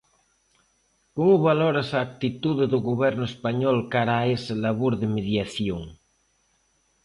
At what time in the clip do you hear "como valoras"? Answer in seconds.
1.15-1.89